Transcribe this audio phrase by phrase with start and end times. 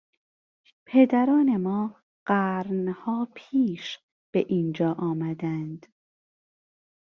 [0.85, 3.99] پدران ما قرنها پیش
[4.33, 5.85] به اینجا آمدند.